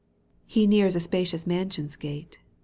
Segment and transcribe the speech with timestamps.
[0.47, 2.39] He nears a spacious mansion's gate.